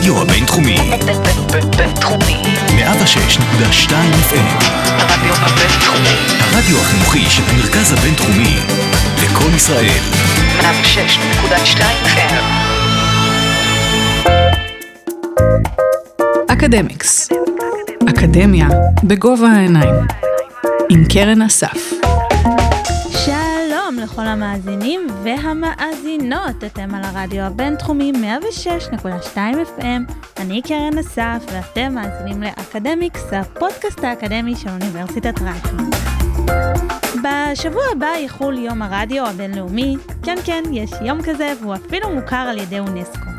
הרדיו 0.00 0.22
הבינתחומי. 0.22 0.76
בינתחומי. 1.76 2.42
106.2 2.68 3.90
FM. 4.30 4.64
הרדיו 4.86 5.34
הבינתחומי. 5.34 6.16
הרדיו 6.40 6.80
החינוכי 6.80 7.30
של 7.30 7.42
המרכז 7.48 7.92
הבינתחומי. 7.92 8.56
לקום 9.24 9.54
ישראל. 9.56 10.00
106.2 10.60 11.80
FM. 12.04 12.44
אקדמיקס. 16.52 17.28
אקדמיה 18.10 18.68
בגובה 19.04 19.48
העיניים. 19.48 19.94
עם 20.90 21.04
קרן 21.04 21.42
אסף. 21.42 21.99
לכל 24.00 24.26
המאזינים 24.26 25.06
והמאזינות, 25.22 26.64
אתם 26.66 26.94
על 26.94 27.04
הרדיו 27.04 27.42
הבינתחומי 27.42 28.12
106.2 28.12 29.36
FM, 29.78 30.12
אני 30.36 30.62
קרן 30.62 30.98
אסף 30.98 31.44
ואתם 31.52 31.94
מאזינים 31.94 32.42
לאקדמיקס, 32.42 33.32
הפודקאסט 33.32 34.04
האקדמי 34.04 34.56
של 34.56 34.68
אוניברסיטת 34.68 35.40
רייכמן. 35.40 35.90
בשבוע 37.22 37.82
הבא 37.92 38.06
יחול 38.06 38.58
יום 38.58 38.82
הרדיו 38.82 39.26
הבינלאומי, 39.26 39.96
כן 40.22 40.36
כן, 40.44 40.62
יש 40.72 40.90
יום 41.04 41.22
כזה 41.22 41.52
והוא 41.60 41.74
אפילו 41.74 42.10
מוכר 42.14 42.36
על 42.36 42.58
ידי 42.58 42.78
אונסקו. 42.78 43.30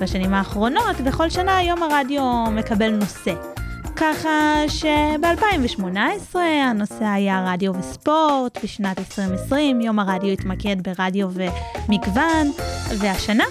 בשנים 0.00 0.34
האחרונות, 0.34 1.00
בכל 1.04 1.30
שנה 1.30 1.62
יום 1.62 1.82
הרדיו 1.82 2.44
מקבל 2.50 2.90
נושא. 2.90 3.57
ככה 4.00 4.62
שב-2018 4.68 6.36
הנושא 6.38 7.04
היה 7.04 7.44
רדיו 7.46 7.72
וספורט, 7.78 8.64
בשנת 8.64 8.98
2020 8.98 9.80
יום 9.80 9.98
הרדיו 9.98 10.30
התמקד 10.30 10.76
ברדיו 10.82 11.28
ומגוון, 11.32 12.50
והשנה 12.98 13.44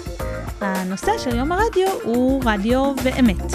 הנושא 0.60 1.12
של 1.18 1.36
יום 1.36 1.52
הרדיו 1.52 1.88
הוא 2.04 2.42
רדיו 2.44 2.92
ואמת. 3.02 3.52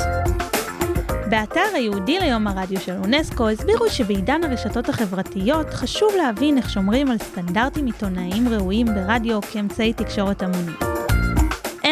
באתר 1.29 1.65
הייעודי 1.73 2.19
ליום 2.19 2.47
הרדיו 2.47 2.81
של 2.81 2.95
אונסקו 3.03 3.49
הסבירו 3.49 3.89
שבעידן 3.89 4.43
הרשתות 4.43 4.89
החברתיות 4.89 5.69
חשוב 5.69 6.09
להבין 6.17 6.57
איך 6.57 6.69
שומרים 6.69 7.11
על 7.11 7.17
סטנדרטים 7.17 7.85
עיתונאיים 7.85 8.47
ראויים 8.47 8.87
ברדיו 8.87 9.41
כאמצעי 9.41 9.93
תקשורת 9.93 10.41
המוני. 10.41 10.92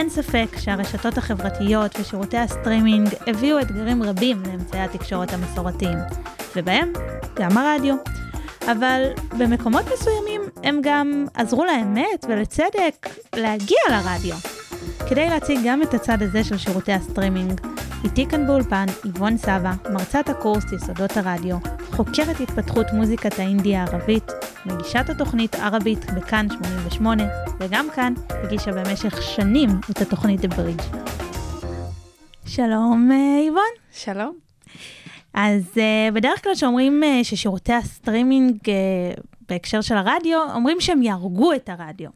אין 0.02 0.10
ספק 0.10 0.48
שהרשתות 0.58 1.18
החברתיות 1.18 2.00
ושירותי 2.00 2.38
הסטרימינג 2.38 3.10
הביאו 3.28 3.60
אתגרים 3.60 4.04
רבים 4.04 4.44
לאמצעי 4.46 4.82
התקשורת 4.82 5.34
המסורתיים, 5.34 5.98
ובהם 6.56 6.94
גם 7.36 7.58
הרדיו. 7.58 7.96
אבל 8.72 9.04
במקומות 9.38 9.86
מסוימים 9.94 10.42
הם 10.64 10.80
גם 10.84 11.26
עזרו 11.34 11.66
לאמת 11.66 12.26
ולצדק 12.30 13.10
להגיע 13.36 13.80
לרדיו. 13.90 14.36
כדי 15.10 15.30
להציג 15.30 15.60
גם 15.66 15.82
את 15.82 15.94
הצד 15.94 16.22
הזה 16.22 16.44
של 16.44 16.58
שירותי 16.58 16.94
הסטרימינג, 16.94 17.62
איתי 18.04 18.26
כאן 18.26 18.48
באולפן 18.48 18.86
איבון 19.06 19.38
סבא, 19.38 19.74
מרצת 19.90 20.30
הקורס 20.30 20.64
יסודות 20.72 21.18
הרדיו, 21.18 21.58
חוקרת 21.92 22.40
התפתחות 22.40 22.86
מוזיקת 22.94 23.40
האינדי 23.40 23.76
הערבית, 23.76 24.32
מגישת 24.66 25.10
התוכנית 25.10 25.56
ערבית 25.56 26.06
בכאן 26.14 26.48
88, 26.50 27.24
וגם 27.60 27.88
כאן 27.96 28.14
הגישה 28.30 28.72
במשך 28.72 29.22
שנים 29.22 29.70
את 29.92 30.02
התוכנית 30.02 30.42
Bridge. 30.42 30.98
שלום 32.46 33.10
אה, 33.12 33.40
איבון. 33.40 33.72
שלום. 33.92 34.38
אז 35.34 35.64
אה, 35.74 36.14
בדרך 36.14 36.44
כלל 36.44 36.56
שאומרים 36.56 37.04
אה, 37.04 37.24
ששירותי 37.24 37.74
הסטרימינג 37.74 38.58
אה, 38.66 39.22
בהקשר 39.50 39.82
של 39.82 39.96
הרדיו, 39.96 40.40
אומרים 40.54 40.82
שהם 40.82 41.02
יהרגו 41.02 41.54
את 41.54 41.70
הרדיו. 41.70 42.10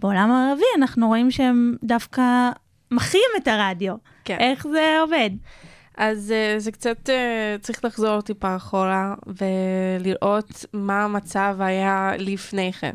בעולם 0.00 0.30
הערבי 0.30 0.64
אנחנו 0.76 1.06
רואים 1.06 1.30
שהם 1.30 1.76
דווקא 1.84 2.50
מחיים 2.90 3.30
את 3.36 3.48
הרדיו. 3.48 3.94
כן. 4.24 4.36
איך 4.40 4.66
זה 4.66 4.96
עובד? 5.00 5.30
אז 5.98 6.34
אה, 6.56 6.58
זה 6.58 6.72
קצת, 6.72 7.08
אה, 7.08 7.62
צריך 7.62 7.84
לחזור 7.84 8.20
טיפה 8.20 8.56
אחורה 8.56 9.14
ולראות 9.26 10.64
מה 10.72 11.04
המצב 11.04 11.56
היה 11.60 12.12
לפני 12.18 12.72
כן. 12.72 12.92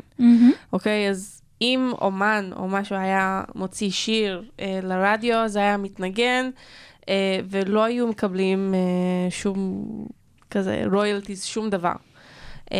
אוקיי, 0.72 1.10
אז 1.10 1.42
אם 1.60 1.92
אומן 2.00 2.50
או 2.56 2.68
משהו 2.68 2.96
היה 2.96 3.42
מוציא 3.54 3.90
שיר 3.90 4.44
אה, 4.56 4.62
לרדיו, 4.82 5.48
זה 5.48 5.58
היה 5.58 5.76
מתנגן, 5.76 6.50
uh, 7.00 7.06
ולא 7.50 7.84
היו 7.84 8.06
מקבלים 8.06 8.74
uh, 8.74 9.30
שום 9.30 9.84
כזה 10.50 10.82
רויאלטיז, 10.92 11.44
שום 11.44 11.70
דבר. 11.70 11.94
Uh, 12.64 12.74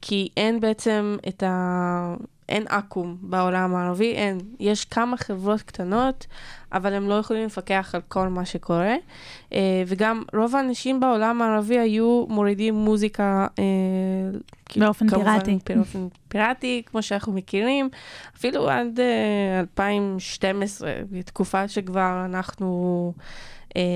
כי 0.00 0.28
אין 0.36 0.60
בעצם 0.60 1.16
את 1.28 1.42
ה... 1.42 2.14
אין 2.48 2.64
אקו"ם 2.68 3.16
בעולם 3.20 3.74
הערבי, 3.74 4.12
אין. 4.12 4.38
יש 4.60 4.84
כמה 4.84 5.16
חברות 5.16 5.62
קטנות, 5.62 6.26
אבל 6.72 6.94
הם 6.94 7.08
לא 7.08 7.14
יכולים 7.14 7.46
לפקח 7.46 7.90
על 7.94 8.00
כל 8.08 8.28
מה 8.28 8.44
שקורה. 8.44 8.94
Uh, 9.50 9.54
וגם 9.86 10.22
רוב 10.34 10.56
האנשים 10.56 11.00
בעולם 11.00 11.42
הערבי 11.42 11.78
היו 11.78 12.24
מורידים 12.28 12.74
מוזיקה... 12.74 13.46
Uh, 13.56 14.78
באופן 14.78 15.08
כמובן, 15.08 15.38
פיראטי. 15.44 15.74
באופן 15.76 16.06
פיראטי, 16.28 16.82
כמו 16.86 17.02
שאנחנו 17.02 17.32
מכירים, 17.32 17.88
אפילו 18.36 18.70
עד 18.70 18.98
uh, 18.98 19.60
2012, 19.60 20.92
בתקופה 21.10 21.68
שכבר 21.68 22.22
אנחנו 22.24 23.12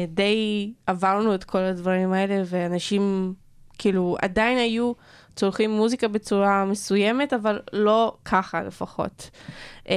די 0.09 0.73
עברנו 0.87 1.35
את 1.35 1.45
כל 1.45 1.59
הדברים 1.59 2.13
האלה, 2.13 2.43
ואנשים 2.47 3.35
כאילו 3.79 4.17
עדיין 4.23 4.59
היו 4.59 4.93
צורכים 5.37 5.71
מוזיקה 5.71 6.09
בצורה 6.09 6.65
מסוימת, 6.65 7.33
אבל 7.33 7.61
לא 7.73 8.17
ככה 8.25 8.63
לפחות. 8.63 9.31
Um, 9.85 9.91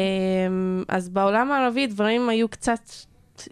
אז 0.88 1.10
בעולם 1.10 1.52
הערבי 1.52 1.88
דברים 1.88 2.30
היו 2.30 2.50
קצת 2.50 2.90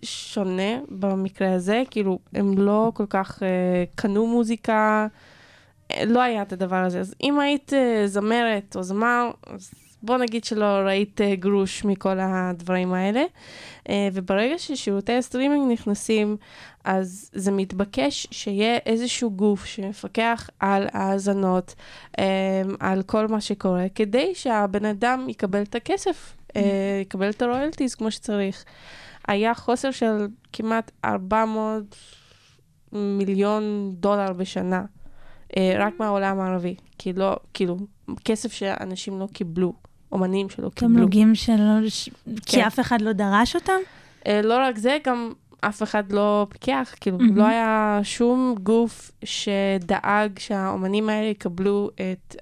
שונה 0.02 0.80
במקרה 0.90 1.54
הזה, 1.54 1.84
כאילו 1.92 2.20
הם 2.34 2.58
לא 2.58 2.92
כל 2.94 3.06
כך 3.10 3.40
uh, 3.40 3.46
קנו 3.96 4.28
מוזיקה, 4.28 5.08
אה, 5.92 6.06
לא 6.06 6.22
היה 6.22 6.42
את 6.42 6.54
הדבר 6.54 6.76
הזה. 6.76 7.00
אז 7.00 7.16
אם 7.24 7.40
היית 7.40 7.74
uh, 7.74 8.08
זמרת 8.08 8.76
או 8.76 8.84
זמר, 8.84 9.32
אז 9.48 9.72
בוא 10.04 10.18
נגיד 10.18 10.44
שלא 10.44 10.66
ראית 10.66 11.22
uh, 11.22 11.36
גרוש 11.36 11.86
מכל 11.86 12.20
הדברים 12.20 12.94
האלה. 12.94 13.24
אה, 13.88 13.92
וברגע 14.14 14.58
ששירותי 14.58 15.14
הסטרימינג 15.14 15.72
נכנסים, 15.72 16.38
אז 16.84 17.30
זה 17.34 17.52
מתבקש 17.52 18.28
שיהיה 18.32 18.78
איזשהו 18.86 19.32
גוף 19.32 19.66
שמפקח 19.66 20.50
על 20.60 20.88
האזנות, 20.94 21.76
אממ, 22.12 22.20
על 22.80 23.04
כל 23.04 23.28
מה 23.28 23.42
שקורה, 23.42 23.86
כדי 23.96 24.36
שהבן 24.36 24.86
אדם 24.86 25.30
יקבל 25.30 25.62
את 25.62 25.76
הכסף, 25.76 26.38
יקבל 27.02 27.30
את 27.30 27.42
ה 27.42 27.47
royalties 27.47 27.96
כמו 27.96 28.12
שצריך. 28.12 28.66
היה 29.28 29.54
חוסר 29.54 29.92
של 29.92 30.28
כמעט 30.54 30.92
400 31.06 31.96
מיליון 32.92 33.92
דולר 33.96 34.34
בשנה, 34.34 34.84
רק 35.58 35.94
מהעולם 36.00 36.40
הערבי. 36.40 36.76
כי 36.98 37.14
לא, 37.14 37.36
כאילו, 37.54 37.78
כסף 38.26 38.52
שאנשים 38.52 39.20
לא 39.20 39.28
קיבלו, 39.34 39.74
אומנים 40.12 40.50
שלא 40.50 40.70
קיבלו. 40.70 40.96
תמלוגים 40.96 41.36
שלא... 41.36 41.90
ש- 41.90 42.10
כי 42.46 42.58
כן. 42.58 42.62
אף 42.62 42.80
אחד 42.80 43.02
לא 43.02 43.12
דרש 43.14 43.56
אותם? 43.56 43.80
אה, 44.24 44.28
לא 44.44 44.58
רק 44.60 44.78
זה, 44.78 44.98
גם 45.06 45.32
אף 45.62 45.84
אחד 45.84 46.12
לא 46.12 46.48
פיקח, 46.50 46.94
כאילו, 47.02 47.18
מהמם. 47.18 47.38
לא 47.38 47.48
היה 47.48 48.00
שום 48.04 48.56
גוף 48.64 49.12
שדאג 49.24 50.40
שהאומנים 50.40 51.10
האלה 51.10 51.28
יקבלו 51.28 51.90
את 51.96 52.36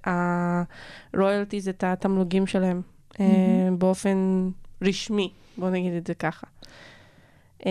ה 1.13 1.18
royalties, 1.18 1.69
את 1.69 1.83
התמלוגים 1.83 2.47
שלהם, 2.47 2.81
אה, 3.13 3.17
מהמם. 3.19 3.79
באופן 3.79 4.49
רשמי, 4.81 5.29
בוא 5.57 5.69
נגיד 5.69 5.93
את 5.93 6.07
זה 6.07 6.13
ככה. 6.13 6.47
אממ, 7.59 7.63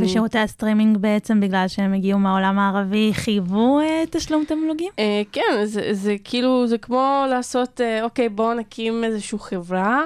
ושירותי 0.00 0.38
הסטרימינג 0.38 0.96
בעצם, 0.96 1.40
בגלל 1.40 1.68
שהם 1.68 1.94
הגיעו 1.94 2.18
מהעולם 2.18 2.58
הערבי, 2.58 3.10
חייבו 3.14 3.80
אה, 3.80 4.02
תשלום 4.10 4.44
תמלוגים? 4.44 4.92
אה, 4.98 5.22
כן, 5.32 5.64
זה, 5.64 5.88
זה 5.92 6.16
כאילו, 6.24 6.66
זה 6.66 6.78
כמו 6.78 7.24
לעשות, 7.28 7.80
אה, 7.80 8.04
אוקיי, 8.04 8.28
בואו 8.28 8.54
נקים 8.54 9.04
איזושהי 9.04 9.38
חברה, 9.38 10.04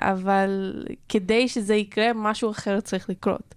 אבל 0.00 0.82
כדי 1.08 1.48
שזה 1.48 1.74
יקרה, 1.74 2.12
משהו 2.14 2.50
אחר 2.50 2.80
צריך 2.80 3.10
לקרות. 3.10 3.54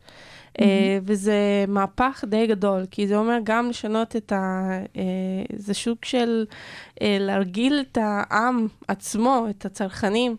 וזה 1.04 1.66
מהפך 1.68 2.24
די 2.28 2.48
גדול, 2.48 2.86
כי 2.92 3.08
זה 3.08 3.18
אומר 3.18 3.38
גם 3.44 3.70
לשנות 3.70 4.16
את 4.16 4.32
ה... 4.32 4.70
זה 5.56 5.74
שוק 5.74 6.06
של 6.06 6.46
להרגיל 7.02 7.84
את 7.92 7.98
העם 8.02 8.68
עצמו, 8.88 9.48
את 9.50 9.66
הצרכנים, 9.66 10.36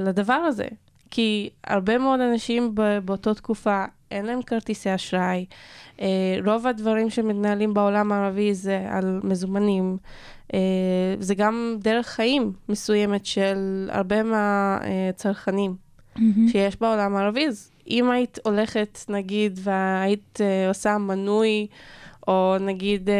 לדבר 0.00 0.32
הזה. 0.32 0.66
כי 1.14 1.50
הרבה 1.66 1.98
מאוד 1.98 2.20
אנשים 2.20 2.74
באותה 3.04 3.34
תקופה, 3.34 3.84
אין 4.10 4.26
להם 4.26 4.42
כרטיסי 4.42 4.94
אשראי. 4.94 5.44
אה, 6.00 6.36
רוב 6.46 6.66
הדברים 6.66 7.10
שמתנהלים 7.10 7.74
בעולם 7.74 8.12
הערבי 8.12 8.54
זה 8.54 8.86
על 8.90 9.20
מזומנים. 9.24 9.96
אה, 10.54 10.58
זה 11.20 11.34
גם 11.34 11.76
דרך 11.80 12.06
חיים 12.06 12.52
מסוימת 12.68 13.26
של 13.26 13.88
הרבה 13.92 14.22
מהצרכנים 14.22 15.76
שיש 16.48 16.80
בעולם 16.80 17.16
הערבי. 17.16 17.46
אז 17.46 17.70
אם 17.90 18.10
היית 18.10 18.38
הולכת, 18.44 18.98
נגיד, 19.08 19.60
והיית 19.62 20.38
אה, 20.40 20.68
עושה 20.68 20.98
מנוי, 20.98 21.66
או 22.28 22.56
נגיד, 22.60 23.10
אה, 23.10 23.14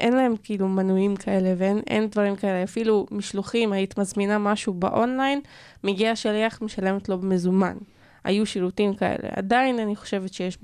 אין 0.00 0.12
להם 0.12 0.34
כאילו 0.42 0.68
מנויים 0.68 1.16
כאלה 1.16 1.54
ואין 1.56 1.80
אין 1.86 2.06
דברים 2.06 2.36
כאלה, 2.36 2.62
אפילו 2.62 3.06
משלוחים, 3.10 3.72
היית 3.72 3.98
מזמינה 3.98 4.38
משהו 4.38 4.72
באונליין, 4.72 5.40
מגיע 5.84 6.16
שליח, 6.16 6.62
משלמת 6.62 7.08
לו 7.08 7.18
במזומן. 7.18 7.76
היו 8.24 8.46
שירותים 8.46 8.94
כאלה. 8.94 9.28
עדיין 9.36 9.78
אני 9.78 9.96
חושבת 9.96 10.32
שיש 10.34 10.58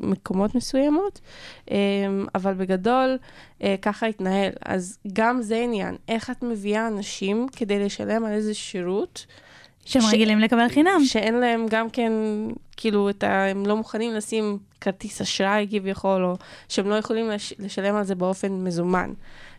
במקומות 0.00 0.54
מסוימות, 0.54 1.20
אמ, 1.70 1.76
אבל 2.34 2.54
בגדול 2.54 3.18
אה, 3.62 3.74
ככה 3.82 4.06
התנהל. 4.06 4.52
אז 4.64 4.98
גם 5.12 5.42
זה 5.42 5.56
עניין, 5.56 5.96
איך 6.08 6.30
את 6.30 6.42
מביאה 6.42 6.86
אנשים 6.86 7.46
כדי 7.56 7.84
לשלם 7.84 8.24
על 8.24 8.32
איזה 8.32 8.54
שירות. 8.54 9.26
שהם 9.84 10.02
ש- 10.02 10.14
רגילים 10.14 10.38
לקבל 10.38 10.68
חינם. 10.68 11.00
שאין 11.04 11.34
להם 11.34 11.66
גם 11.70 11.90
כן, 11.90 12.12
כאילו, 12.76 13.10
את 13.10 13.24
ה... 13.24 13.44
הם 13.44 13.66
לא 13.66 13.76
מוכנים 13.76 14.14
לשים 14.14 14.58
כרטיס 14.80 15.20
אשראי 15.20 15.66
כביכול, 15.70 16.24
או 16.24 16.36
שהם 16.68 16.88
לא 16.88 16.94
יכולים 16.94 17.28
לש... 17.28 17.54
לשלם 17.58 17.94
על 17.94 18.04
זה 18.04 18.14
באופן 18.14 18.52
מזומן. 18.52 19.12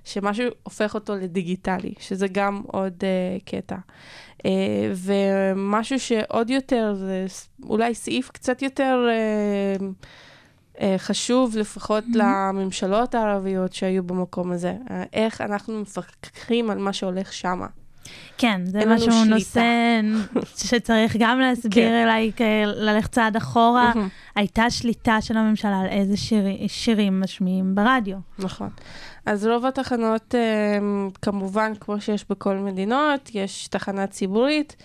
שמשהו 0.03 0.45
הופך 0.63 0.95
אותו 0.95 1.15
לדיגיטלי, 1.15 1.93
שזה 1.99 2.27
גם 2.27 2.61
עוד 2.67 2.93
uh, 2.93 3.43
קטע. 3.45 3.75
Uh, 4.37 4.43
ומשהו 4.95 5.99
שעוד 5.99 6.49
יותר, 6.49 6.93
זה 6.93 7.25
אולי 7.63 7.95
סעיף 7.95 8.29
קצת 8.31 8.61
יותר 8.61 9.07
uh, 9.79 9.81
uh, 10.75 10.79
חשוב, 10.97 11.57
לפחות 11.57 12.03
mm-hmm. 12.03 12.17
לממשלות 12.17 13.15
הערביות 13.15 13.73
שהיו 13.73 14.03
במקום 14.03 14.51
הזה. 14.51 14.75
Uh, 14.87 14.91
איך 15.13 15.41
אנחנו 15.41 15.81
מפקחים 15.81 16.69
על 16.69 16.77
מה 16.77 16.93
שהולך 16.93 17.33
שמה. 17.33 17.67
כן, 18.37 18.61
זה 18.65 18.79
משהו. 18.87 19.25
נושא 19.25 20.01
שצריך 20.67 21.15
גם 21.19 21.39
להסביר 21.39 21.71
כן. 21.89 22.03
אליי, 22.03 22.31
כ- 22.35 22.41
ללכת 22.65 23.11
צעד 23.11 23.35
אחורה. 23.35 23.93
הייתה 24.35 24.69
שליטה 24.69 25.21
של 25.21 25.37
הממשלה 25.37 25.79
על 25.79 25.87
איזה 25.87 26.17
שירי, 26.17 26.67
שירים 26.69 27.21
משמיעים 27.21 27.75
ברדיו. 27.75 28.17
נכון. 28.39 28.69
אז 29.25 29.45
רוב 29.47 29.65
התחנות, 29.65 30.35
אה, 30.35 30.77
כמובן, 31.21 31.73
כמו 31.79 32.01
שיש 32.01 32.25
בכל 32.29 32.55
מדינות, 32.55 33.29
יש 33.33 33.67
תחנה 33.67 34.07
ציבורית 34.07 34.75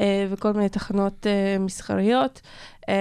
אה, 0.00 0.26
וכל 0.30 0.52
מיני 0.52 0.68
תחנות 0.68 1.26
אה, 1.26 1.56
מסחריות, 1.60 2.40
אה, 2.88 2.94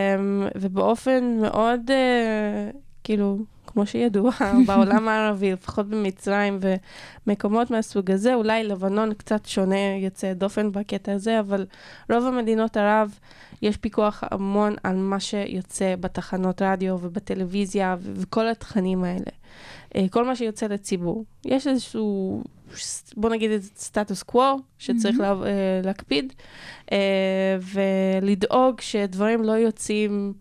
ובאופן 0.56 1.38
מאוד, 1.42 1.82
אה, 1.92 2.70
כאילו, 3.04 3.38
כמו 3.76 3.86
שידוע, 3.86 4.32
בעולם 4.68 5.08
הערבי, 5.08 5.52
לפחות 5.52 5.88
במצרים 5.90 6.60
ומקומות 7.28 7.72
מהסוג 7.72 8.12
הזה, 8.12 8.34
אולי 8.34 8.64
לבנון 8.64 9.14
קצת 9.14 9.46
שונה, 9.46 9.96
יוצא 10.00 10.34
דופן 10.34 10.72
בקטע 10.72 11.12
הזה, 11.12 11.40
אבל 11.40 11.66
רוב 12.12 12.26
המדינות 12.26 12.78
ערב, 12.78 13.20
יש 13.62 13.78
פיקוח 13.78 14.24
המון 14.32 14.76
על 14.84 14.96
מה 14.96 15.20
שיוצא 15.20 15.96
בתחנות 16.00 16.62
רדיו 16.62 16.98
ובטלוויזיה 17.02 17.96
ו- 18.00 18.12
וכל 18.16 18.48
התכנים 18.48 19.04
האלה. 19.04 19.32
אה, 19.96 20.06
כל 20.10 20.26
מה 20.26 20.36
שיוצא 20.36 20.68
לציבור. 20.68 21.26
יש 21.46 21.68
איזשהו, 21.68 22.44
בוא 23.18 23.30
נגיד 23.30 23.52
איזה 23.52 23.70
סטטוס 23.76 24.24
קוו 24.24 24.60
שצריך 24.78 25.20
לה, 25.20 25.32
אה, 25.32 25.82
להקפיד, 25.84 26.34
אה, 26.92 27.58
ולדאוג 27.62 28.82
שדברים 28.82 29.44
לא 29.44 29.52
יוצאים 29.52 30.34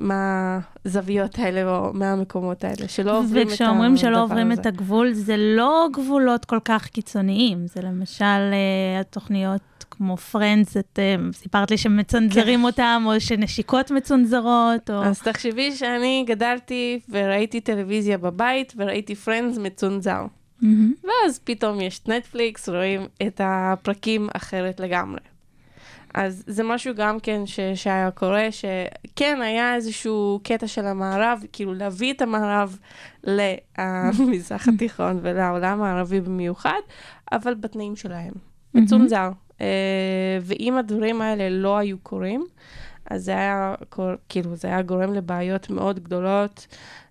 מהזוויות 0.00 1.38
האלה 1.38 1.76
או 1.76 1.92
מהמקומות 1.94 2.64
האלה, 2.64 2.88
שלא 2.88 3.18
עוברים 3.18 3.30
את 3.30 3.52
הדבר 3.52 3.54
הזה. 3.54 3.64
וכשאומרים 3.64 3.96
שלא 3.96 4.22
עוברים 4.22 4.52
את 4.52 4.66
הגבול, 4.66 5.12
זה 5.12 5.36
לא 5.36 5.88
גבולות 5.92 6.44
כל 6.44 6.58
כך 6.64 6.86
קיצוניים. 6.86 7.66
זה 7.66 7.80
למשל 7.82 8.24
אה, 8.24 9.00
התוכניות 9.00 9.60
כמו 9.90 10.16
פרנדס, 10.16 10.76
את 10.76 10.98
אה, 10.98 11.14
סיפרת 11.32 11.70
לי 11.70 11.78
שמצנזרים 11.78 12.64
אותם, 12.64 13.02
או 13.06 13.20
שנשיקות 13.20 13.90
מצונזרות, 13.90 14.90
או... 14.90 15.04
אז 15.04 15.22
תחשבי 15.22 15.72
שאני 15.72 16.24
גדלתי 16.26 17.00
וראיתי 17.08 17.60
טלוויזיה 17.60 18.18
בבית 18.18 18.72
וראיתי 18.76 19.14
פרנדס 19.14 19.58
מצונזר. 19.58 20.26
ואז 21.04 21.38
פתאום 21.44 21.80
יש 21.80 22.00
נטפליקס, 22.08 22.68
רואים 22.68 23.06
את 23.26 23.40
הפרקים 23.44 24.28
אחרת 24.36 24.80
לגמרי. 24.80 25.20
אז 26.14 26.44
זה 26.46 26.62
משהו 26.64 26.94
גם 26.94 27.20
כן 27.20 27.46
ש- 27.46 27.60
שהיה 27.74 28.10
קורה, 28.10 28.48
שכן, 28.50 29.38
היה 29.42 29.74
איזשהו 29.74 30.40
קטע 30.42 30.66
של 30.66 30.86
המערב, 30.86 31.44
כאילו 31.52 31.74
להביא 31.74 32.12
את 32.12 32.22
המערב 32.22 32.78
למזרח 33.24 34.68
התיכון 34.74 35.18
ולעולם 35.22 35.82
הערבי 35.82 36.20
במיוחד, 36.20 36.80
אבל 37.32 37.54
בתנאים 37.54 37.96
שלהם. 37.96 38.32
מצונזר. 38.74 39.30
אה, 39.60 39.66
ואם 40.42 40.76
הדברים 40.78 41.20
האלה 41.20 41.48
לא 41.50 41.78
היו 41.78 41.98
קורים, 41.98 42.44
אז 43.10 43.24
זה 43.24 43.32
היה, 43.32 43.74
קור- 43.88 44.14
כאילו, 44.28 44.56
זה 44.56 44.68
היה 44.68 44.82
גורם 44.82 45.12
לבעיות 45.14 45.70
מאוד 45.70 46.00
גדולות, 46.00 46.66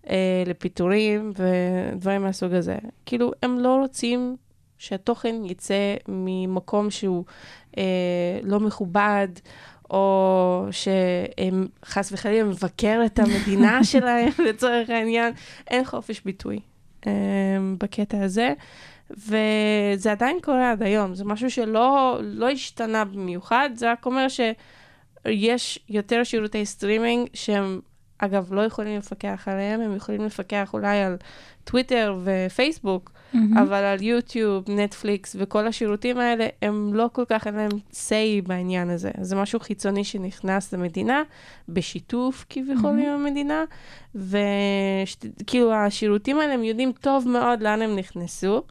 אה, 0.09 0.43
לפיטורים 0.45 1.31
ודברים 1.37 2.21
מהסוג 2.21 2.53
הזה. 2.53 2.77
כאילו, 3.05 3.31
הם 3.43 3.59
לא 3.59 3.75
רוצים 3.81 4.35
שהתוכן 4.77 5.35
יצא 5.45 5.95
ממקום 6.07 6.89
שהוא 6.91 7.23
לא 8.43 8.59
מכובד, 8.59 9.27
או 9.89 10.65
שהם 10.71 11.67
חס 11.85 12.11
וחלילה 12.11 12.43
מבקר 12.43 13.01
את 13.05 13.19
המדינה 13.19 13.83
שלהם, 13.91 14.29
לצורך 14.39 14.89
העניין. 14.89 15.33
אין 15.67 15.85
חופש 15.85 16.21
ביטוי 16.25 16.59
אה, 17.07 17.11
בקטע 17.77 18.23
הזה. 18.23 18.53
וזה 19.11 20.11
עדיין 20.11 20.37
קורה 20.41 20.71
עד 20.71 20.83
היום, 20.83 21.15
זה 21.15 21.25
משהו 21.25 21.51
שלא 21.51 22.19
לא 22.21 22.49
השתנה 22.49 23.05
במיוחד, 23.05 23.69
זה 23.75 23.91
רק 23.91 24.05
אומר 24.05 24.27
שיש 24.29 25.79
יותר 25.89 26.23
שירותי 26.23 26.65
סטרימינג 26.65 27.27
שהם, 27.33 27.79
אגב, 28.19 28.53
לא 28.53 28.61
יכולים 28.61 28.97
לפקח 28.97 29.47
עליהם, 29.47 29.81
הם 29.81 29.95
יכולים 29.95 30.25
לפקח 30.25 30.73
אולי 30.73 30.97
על 31.01 31.17
טוויטר 31.63 32.17
ופייסבוק, 32.23 33.11
מהמם. 33.33 33.57
אבל 33.57 33.83
על 33.83 34.01
יוטיוב, 34.01 34.63
נטפליקס 34.67 35.35
וכל 35.39 35.67
השירותים 35.67 36.17
האלה, 36.17 36.47
הם 36.61 36.93
לא 36.93 37.09
כל 37.13 37.23
כך, 37.29 37.47
אין 37.47 37.55
להם 37.55 37.71
say 37.91 38.47
בעניין 38.47 38.89
הזה. 38.89 39.11
זה 39.21 39.35
משהו 39.35 39.59
חיצוני 39.59 40.03
שנכנס 40.03 40.73
למדינה, 40.73 41.23
בשיתוף 41.69 42.45
כביכול 42.49 42.91
עם 42.91 43.09
המדינה, 43.09 43.63
וכאילו 44.15 45.73
השירותים 45.73 46.39
האלה, 46.39 46.53
הם 46.53 46.63
יודעים 46.63 46.91
טוב 46.91 47.27
מאוד 47.27 47.61
לאן 47.61 47.81
הם 47.81 47.95
נכנסו. 47.95 48.63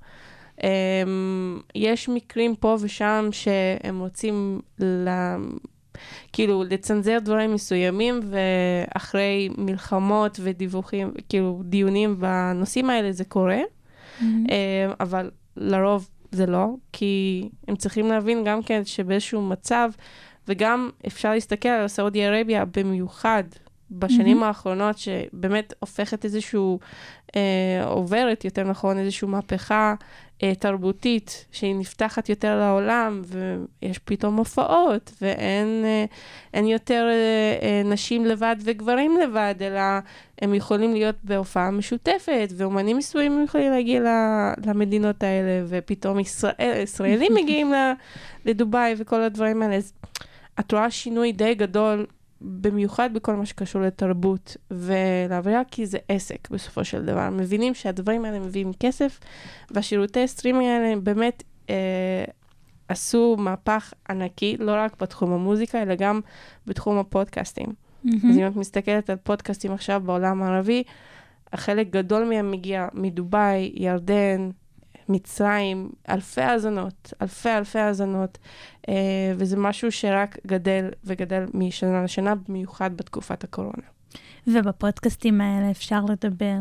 Um, 0.58 0.62
יש 1.74 2.08
מקרים 2.08 2.56
פה 2.56 2.76
ושם 2.80 3.28
שהם 3.32 4.00
רוצים 4.00 4.60
ל... 4.80 5.08
כאילו 6.32 6.64
לצנזר 6.70 7.18
דברים 7.18 7.54
מסוימים, 7.54 8.20
ואחרי 8.22 9.48
מלחמות 9.58 10.40
ודיווחים, 10.42 11.12
כאילו 11.28 11.62
דיונים 11.64 12.20
בנושאים 12.20 12.90
האלה 12.90 13.12
זה 13.12 13.24
קורה. 13.24 13.60
מהמם. 14.20 14.46
אה, 14.50 14.92
אבל 15.00 15.30
לרוב 15.56 16.08
זה 16.32 16.46
לא, 16.46 16.68
כי 16.92 17.48
הם 17.68 17.76
צריכים 17.76 18.08
להבין 18.08 18.44
גם 18.44 18.62
כן 18.62 18.84
שבאיזשהו 18.84 19.42
מצב, 19.42 19.90
וגם 20.48 20.90
אפשר 21.06 21.30
להסתכל 21.30 21.68
על 21.68 21.88
סעודיה 21.88 22.28
ערביה 22.28 22.64
במיוחד 22.64 23.44
בשנים 23.90 24.36
מהמם. 24.36 24.42
האחרונות, 24.42 24.98
שבאמת 24.98 25.74
הופכת 25.80 26.24
איזשהו, 26.24 26.78
אה, 27.36 27.84
עוברת 27.84 28.44
יותר 28.44 28.64
נכון, 28.64 28.98
איזושהי 28.98 29.28
מהפכה 29.28 29.94
אה, 30.42 30.54
תרבותית, 30.54 31.46
שהיא 31.52 31.74
נפתחת 31.74 32.28
יותר 32.28 32.58
לעולם, 32.58 33.22
ויש 33.24 33.98
פתאום 33.98 34.36
הופעות, 34.36 35.12
ואין 35.22 35.84
אה, 36.54 36.60
יותר 36.60 37.08
אה, 37.10 37.68
אה, 37.68 37.82
נשים 37.84 38.26
לבד 38.26 38.56
וגברים 38.60 39.16
לבד, 39.16 39.54
אלא 39.60 39.80
הם 40.42 40.54
יכולים 40.54 40.92
להיות 40.92 41.16
בהופעה 41.24 41.70
משותפת, 41.70 42.48
ואומנים 42.56 42.96
מסוימים 42.96 43.44
יכולים 43.44 43.70
להגיע 43.70 44.00
למדינות 44.66 45.22
האלה, 45.22 45.64
ופתאום 45.68 46.18
ישראל, 46.18 46.80
ישראלים 46.82 47.34
מגיעים 47.42 47.72
לדובאי 48.44 48.94
וכל 48.98 49.22
הדברים 49.22 49.62
האלה. 49.62 49.74
אז 49.76 49.92
את 50.60 50.72
רואה 50.72 50.90
שינוי 50.90 51.32
די 51.32 51.54
גדול, 51.54 52.06
במיוחד 52.40 53.10
בכל 53.14 53.36
מה 53.36 53.46
שקשור 53.46 53.82
לתרבות 53.82 54.56
ולעבודה, 54.70 55.62
כי 55.70 55.86
זה 55.86 55.98
עסק 56.08 56.50
בסופו 56.50 56.84
של 56.84 57.04
דבר. 57.04 57.30
מבינים 57.30 57.74
שהדברים 57.74 58.24
האלה 58.24 58.40
מביאים 58.40 58.72
כסף, 58.80 59.20
והשירותי 59.70 60.28
סטרימינג 60.28 60.66
האלה 60.66 61.00
באמת 61.00 61.42
אה, 61.70 62.24
עשו 62.88 63.36
מהפך 63.38 63.92
ענקי, 64.10 64.56
לא 64.58 64.72
רק 64.74 65.02
בתחום 65.02 65.32
המוזיקה, 65.32 65.82
אלא 65.82 65.94
גם 65.94 66.20
בתחום 66.66 66.98
הפודקאסטים. 66.98 67.66
מהמם. 68.04 68.30
אז 68.30 68.38
אם 68.38 68.46
את 68.46 68.56
מסתכלת 68.56 69.10
על 69.10 69.16
פודקאסטים 69.16 69.72
עכשיו 69.72 70.02
בעולם 70.04 70.42
הערבי, 70.42 70.82
חלק 71.54 71.90
גדול 71.90 72.24
מהם 72.24 72.50
מגיע 72.50 72.88
מדובאי, 72.94 73.72
ירדן, 73.74 74.50
מצרים, 75.08 75.90
אלפי 76.08 76.40
האזנות, 76.40 77.12
אלפי 77.22 77.48
אלפי 77.48 77.78
האזנות, 77.78 78.38
אה, 78.88 78.94
וזה 79.36 79.56
משהו 79.56 79.92
שרק 79.92 80.38
גדל 80.46 80.88
וגדל 81.04 81.44
משנה 81.54 82.04
לשנה, 82.04 82.34
במיוחד 82.34 82.96
בתקופת 82.96 83.44
הקורונה. 83.44 83.86
ובפודקאסטים 84.46 85.40
האלה 85.40 85.70
אפשר 85.70 86.00
לדבר, 86.08 86.58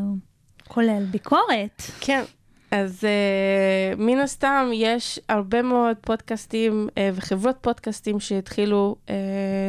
כולל 0.68 1.06
ביקורת. 1.12 1.82
כן. 2.00 2.24
אז 2.72 3.04
uh, 3.04 4.00
מן 4.01 4.20
הסתם 4.20 4.70
יש 4.74 5.20
הרבה 5.30 5.62
מאוד 5.62 5.98
פודקאסטים 6.01 6.88
uh, 6.89 6.94
וחברות 7.13 7.56
פודקאסטים 7.62 8.20
שהתחילו 8.20 8.96
uh, 9.06 9.12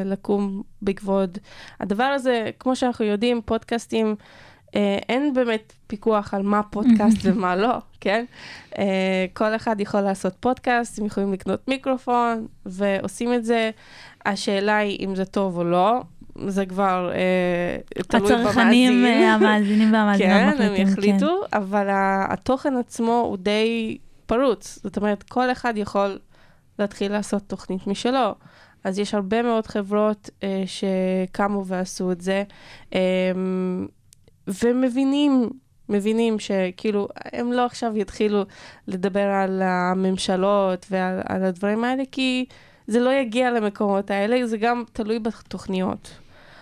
לקום 0.04 0.62
בכבוד 0.82 1.38
הדבר 1.80 2.04
הזה, 2.04 2.50
כמו 2.58 2.76
שאנחנו 2.76 3.04
יודעים, 3.04 3.42
פודקאסטים 3.44 4.06
אה, 4.06 4.14
אין 5.08 5.34
באמת 5.34 5.72
פיקוח 5.86 6.34
על 6.34 6.42
מה 6.42 6.62
פודקאסט 6.62 7.16
ומה 7.24 7.56
לא, 7.56 7.74
כן? 8.00 8.24
אה, 8.78 8.84
כל 9.34 9.56
אחד 9.56 9.80
יכול 9.80 10.00
לעשות 10.00 10.32
פודקאסט, 10.40 10.98
הם 10.98 11.06
יכולים 11.06 11.32
לקנות 11.32 11.68
מיקרופון, 11.68 12.46
ועושים 12.66 13.34
את 13.34 13.44
זה. 13.44 13.70
השאלה 14.26 14.76
היא 14.76 15.06
אם 15.06 15.14
זה 15.16 15.24
טוב 15.24 15.56
או 15.58 15.64
לא, 15.64 16.00
זה 16.46 16.66
כבר 16.66 17.10
אה, 17.14 17.78
תלוי 18.02 18.22
במאזין. 18.22 18.46
הצרכנים, 18.46 19.04
אה, 19.06 19.34
המאזינים 19.34 19.92
והמאזינות 19.92 20.32
כן, 20.38 20.48
מחליטים, 20.48 20.86
הם 20.86 20.92
יחליטו, 20.92 21.40
אבל 21.52 21.88
ה- 21.88 22.26
התוכן 22.30 22.76
עצמו 22.76 23.12
הוא 23.28 23.36
די 23.36 23.98
פרוץ. 24.26 24.78
זאת 24.82 24.96
אומרת, 24.96 25.22
כל 25.22 25.52
אחד 25.52 25.72
יכול 25.76 26.18
להתחיל 26.78 27.12
לעשות 27.12 27.42
תוכנית 27.46 27.86
משלו. 27.86 28.34
אז 28.84 28.98
יש 28.98 29.14
הרבה 29.14 29.42
מאוד 29.42 29.66
חברות 29.66 30.30
אה, 30.42 30.62
שקמו 30.66 31.66
ועשו 31.66 32.12
את 32.12 32.20
זה, 32.20 32.42
אה, 32.94 32.98
ומבינים, 34.62 35.50
מבינים 35.88 36.38
שכאילו, 36.38 37.08
הם 37.32 37.52
לא 37.52 37.64
עכשיו 37.64 37.96
יתחילו 37.96 38.42
לדבר 38.88 39.28
על 39.28 39.62
הממשלות 39.62 40.86
ועל 40.90 41.20
על 41.28 41.44
הדברים 41.44 41.84
האלה, 41.84 42.02
כי 42.12 42.44
זה 42.86 43.00
לא 43.00 43.10
יגיע 43.10 43.50
למקומות 43.50 44.10
האלה, 44.10 44.46
זה 44.46 44.56
גם 44.56 44.84
תלוי 44.92 45.18
בתוכניות. 45.18 46.10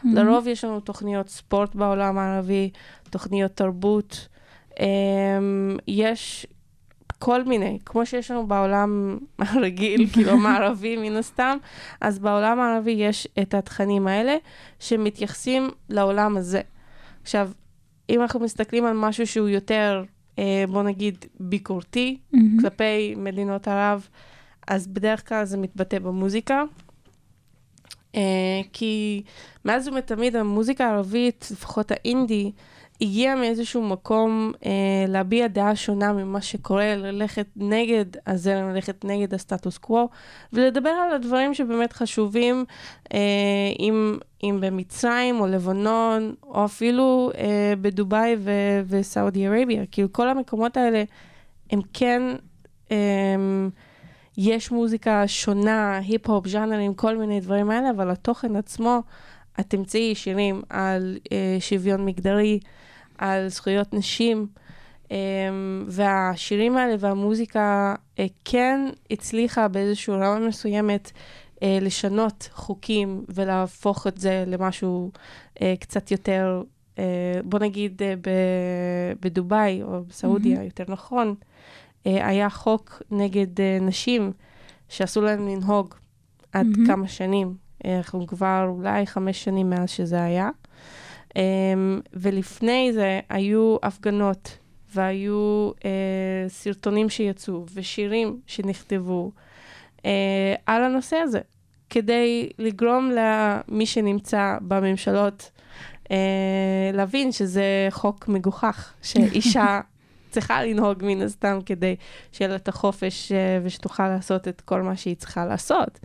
כן. 0.03 0.09
לרוב 0.09 0.47
יש 0.47 0.65
לנו 0.65 0.81
תוכניות 0.81 1.29
ספורט 1.29 1.75
בעולם 1.75 2.19
הערבי, 2.19 2.71
תוכניות 3.11 3.53
תרבות. 3.53 4.29
Um, 4.75 4.79
יש 5.89 6.47
כל 7.19 7.45
מיני, 7.45 7.79
כמו 7.85 8.07
שיש 8.07 8.31
לנו 8.31 8.47
בעולם 8.47 9.19
הרגיל, 9.39 10.07
כאילו 10.13 10.31
המערבי 10.37 10.97
מן 10.97 11.17
הסתם, 11.17 11.57
אז 12.01 12.19
בעולם 12.19 12.61
הערבי 12.61 12.91
יש 12.91 13.29
את 13.43 13.55
התכנים 13.55 14.07
האלה 14.07 14.37
שמתייחסים 14.81 15.71
לעולם 15.89 16.37
הזה. 16.37 16.61
עכשיו, 17.23 17.51
אם 18.11 18.23
אנחנו 18.23 18.41
מסתכלים 18.41 18.85
על 18.85 18.97
משהו 18.97 19.27
שהוא 19.27 19.49
יותר, 19.49 20.05
אה, 20.39 20.65
בוא 20.69 20.83
נגיד, 20.83 21.25
ביקורתי 21.41 22.19
מהמם. 22.33 22.61
כלפי 22.61 23.15
מדינות 23.17 23.69
ערב, 23.69 24.09
אז 24.67 24.87
בדרך 24.87 25.29
כלל 25.29 25.45
זה 25.45 25.57
מתבטא 25.57 25.99
במוזיקה. 25.99 26.63
אה, 28.15 28.61
כי 28.73 29.23
מאז 29.65 29.89
ומתמיד 29.89 30.37
המוזיקה 30.37 30.87
הערבית, 30.87 31.49
לפחות 31.53 31.91
האינדי, 31.91 32.53
הגיעה 33.01 33.35
מאיזשהו 33.35 33.83
מקום 33.83 34.53
אה, 34.67 34.71
להביע 35.09 35.47
דעה 35.47 35.77
שונה 35.77 36.13
ממה 36.13 36.41
שקורה, 36.41 36.97
ללכת 36.97 37.47
נגד 37.57 38.05
הזרם, 38.27 38.71
ללכת 38.71 39.05
נגד 39.05 39.35
הסטטוס 39.35 39.79
קוו, 39.79 40.09
ולדבר 40.53 40.91
על 40.91 41.15
הדברים 41.15 41.55
שבאמת 41.55 41.93
חשובים, 41.93 42.65
אה, 43.13 43.19
אם, 43.79 44.19
אם 44.43 44.59
במצרים 44.61 45.41
או 45.41 45.47
לבנון, 45.47 46.35
או 46.43 46.65
אפילו 46.65 47.31
אה, 47.39 47.75
בדובאי 47.81 48.37
ו- 48.39 48.81
וסעודי 48.89 49.47
ערביה. 49.47 49.87
כאילו 49.91 50.13
כל 50.13 50.29
המקומות 50.29 50.77
האלה 50.77 51.05
הם 51.71 51.81
כן... 51.93 52.23
אה, 52.91 52.97
יש 54.39 54.71
מוזיקה 54.71 55.29
שונה, 55.29 55.99
היפ-הופ, 55.99 56.47
ז'אנרים, 56.49 56.95
כל 56.95 57.17
מיני 57.17 57.41
דברים 57.41 57.71
האלה, 57.71 57.91
אבל 57.91 58.11
התוכן 58.11 58.57
עצמו, 58.57 59.03
את 59.61 59.71
תמצאי 59.71 60.15
שירים 60.15 60.63
על 60.69 61.19
אה, 61.33 61.57
שוויון 61.61 62.05
מגדרי, 62.05 62.61
על 63.19 63.49
זכויות 63.49 63.95
נשים, 63.95 64.47
אה, 65.13 65.17
והשירים 65.87 66.77
האלה 66.77 66.95
והמוזיקה 66.99 67.95
אה, 68.19 68.27
כן 68.45 68.81
הצליחה 69.11 69.69
באיזושהי 69.69 70.15
רמה 70.15 70.39
מסוימת 70.49 71.13
אה, 71.63 71.79
לשנות 71.81 72.49
חוקים 72.53 73.25
ולהפוך 73.29 74.07
את 74.07 74.19
זה 74.19 74.45
למשהו 74.47 75.11
אה, 75.63 75.75
קצת 75.81 76.11
יותר, 76.11 76.63
אה, 76.99 77.05
בוא 77.45 77.59
נגיד 77.59 78.03
אה, 78.03 78.15
ב- 78.17 79.13
בדובאי 79.21 79.83
או 79.83 80.05
בסעודיה, 80.09 80.55
מהמם. 80.55 80.65
יותר 80.65 80.85
נכון. 80.89 81.35
אה, 82.07 82.29
היה 82.29 82.51
חוק 82.51 83.03
נגד 83.11 83.61
אה, 83.61 83.79
נשים 83.81 84.33
שאסור 84.89 85.23
להם 85.23 85.49
לנהוג 85.49 85.95
עד 86.53 86.67
מהמם. 86.67 86.87
כמה 86.87 87.09
שנים. 87.09 87.66
אנחנו 87.87 88.27
כבר 88.27 88.67
אולי 88.69 89.07
חמש 89.07 89.45
שנים 89.45 89.71
מאז 89.71 89.91
שזה 89.91 90.23
היה. 90.23 90.51
אה, 91.37 91.43
ולפני 92.13 92.91
זה 92.93 93.21
היו 93.29 93.77
הפגנות 93.83 94.59
והיו 94.95 95.71
אה, 95.85 96.49
סרטונים 96.49 97.09
שיצאו 97.09 97.65
ושירים 97.75 98.41
שנכתבו 98.47 99.31
אה, 100.05 100.55
על 100.67 100.83
הנושא 100.83 101.17
הזה, 101.17 101.41
כדי 101.91 102.49
לגרום 102.59 103.11
למי 103.17 103.87
שנמצא 103.87 104.57
בממשלות 104.61 105.51
אה, 106.11 106.91
להבין 106.93 107.33
שזה 107.33 107.89
חוק 107.91 108.29
מגוחך, 108.29 108.93
שאישה 109.03 109.81
צריכה 110.31 110.65
לנהוג 110.65 110.99
מן 111.05 111.23
הסתם 111.23 111.59
כדי 111.67 111.97
שיהיה 112.33 112.49
לה 112.49 112.57
את 112.57 112.69
החופש 112.69 113.33
אה, 113.33 113.59
ושתוכל 113.63 114.09
לעשות 114.09 114.49
את 114.49 114.61
כל 114.61 114.83
מה 114.83 114.97
שהיא 114.97 115.17
צריכה 115.17 115.47
לעשות. 115.47 116.01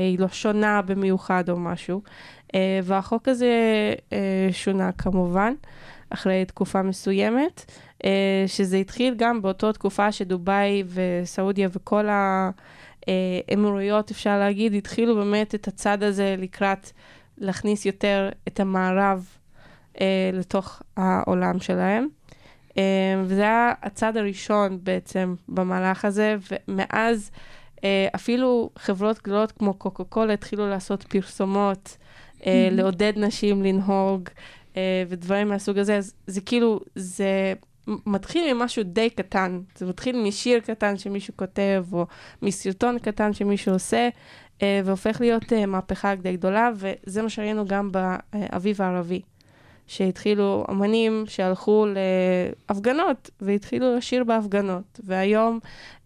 אה, 0.00 0.04
היא 0.04 0.18
לא 0.18 0.28
שונה 0.28 0.82
במיוחד 0.82 1.50
או 1.50 1.56
משהו. 1.56 2.02
אה, 2.54 2.80
והחוק 2.82 3.28
הזה 3.28 3.54
אה, 4.12 4.48
שונה 4.52 4.92
כמובן, 4.92 5.54
אחרי 6.10 6.44
תקופה 6.44 6.82
מסוימת, 6.82 7.72
שזה 8.46 8.76
התחיל 8.76 9.14
גם 9.18 9.42
באותה 9.42 9.72
תקופה 9.72 10.12
שדובאי 10.12 10.82
וסעודיה 10.86 11.68
וכל 11.72 12.06
האמירויות, 13.06 14.10
אפשר 14.10 14.38
להגיד, 14.38 14.74
התחילו 14.74 15.16
באמת 15.16 15.54
את 15.54 15.68
הצד 15.68 16.02
הזה 16.02 16.34
לקראת 16.38 16.90
להכניס 17.38 17.86
יותר 17.86 18.28
את 18.48 18.60
המערב 18.60 19.26
לתוך 20.32 20.82
העולם 20.96 21.60
שלהם. 21.60 22.08
וזה 23.24 23.42
היה 23.42 23.72
הצד 23.82 24.16
הראשון 24.16 24.78
בעצם 24.82 25.34
במהלך 25.48 26.04
הזה, 26.04 26.36
ומאז 26.50 27.30
אפילו 28.14 28.70
חברות 28.76 29.22
גדולות 29.22 29.52
כמו 29.52 29.74
קוקה 29.74 30.04
קולה 30.04 30.32
התחילו 30.32 30.68
לעשות 30.68 31.02
פרסומות, 31.02 31.96
אה. 32.46 32.68
לעודד 32.72 33.12
נשים 33.16 33.62
לנהוג 33.62 34.28
אה, 34.76 35.04
ודברים 35.08 35.48
מהסוג 35.48 35.78
הזה, 35.78 35.96
אז 35.96 36.14
זה 36.26 36.40
כאילו, 36.40 36.80
זה 36.94 37.54
מתחיל 37.86 38.54
ממשהו 38.54 38.82
די 38.82 39.10
קטן, 39.10 39.60
זה 39.76 39.86
מתחיל 39.86 40.22
משיר 40.22 40.60
קטן 40.60 40.96
שמישהו 40.96 41.34
כותב, 41.36 41.84
או 41.92 42.06
מסרטון 42.42 42.98
קטן 42.98 43.32
שמישהו 43.32 43.72
עושה, 43.72 44.08
אה, 44.62 44.80
והופך 44.84 45.20
להיות 45.20 45.52
אה, 45.52 45.66
מהפכה 45.66 46.14
די 46.14 46.36
גדולה, 46.36 46.70
וזה 46.76 47.22
מה 47.22 47.28
שראינו 47.28 47.66
גם 47.66 47.90
באביב 47.92 48.82
הערבי. 48.82 49.20
שהתחילו 49.86 50.64
אמנים 50.70 51.24
שהלכו 51.26 51.86
להפגנות 52.68 53.30
והתחילו 53.40 53.96
לשיר 53.96 54.24
בהפגנות, 54.24 55.00
והיום 55.04 55.58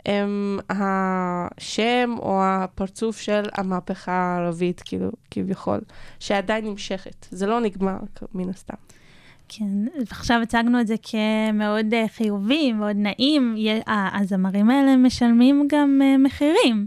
הם 0.07 0.59
השם 0.71 2.15
או 2.19 2.41
הפרצוף 2.43 3.21
של 3.21 3.43
המהפכה 3.55 4.13
הערבית, 4.13 4.83
כאילו, 4.85 5.11
כביכול, 5.31 5.81
שעדיין 6.21 6.65
נמשכת. 6.65 7.27
זה 7.31 7.47
לא 7.47 7.61
נגמר, 7.61 7.99
מן 8.35 8.49
הסתם. 8.49 8.75
כן, 9.49 9.65
עכשיו 10.11 10.41
הצגנו 10.43 10.81
את 10.81 10.87
זה 10.87 10.95
כמאוד 11.03 11.95
אה, 11.95 12.05
חיובי, 12.09 12.73
מאוד 12.73 12.97
נעים. 12.97 13.55
הזמרים 13.87 14.71
האלה 14.71 14.97
משלמים 14.97 15.69
גם 15.71 16.01
אה, 16.03 16.19
מחירים. 16.19 16.87